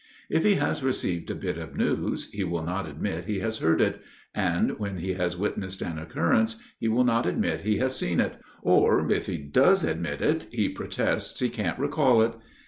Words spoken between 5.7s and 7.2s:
an occurrence, he will